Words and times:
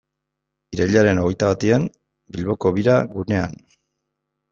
Irailaren 0.77 1.19
hogeita 1.23 1.49
batean, 1.51 1.85
Bilboko 2.37 2.73
Bira 2.79 2.97
gunean. 3.13 3.55